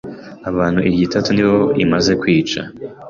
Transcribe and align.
abantu 0.49 0.79
iryitatu 0.87 1.29
nibo 1.33 1.57
imaze 1.83 2.11
kwica 2.21 2.61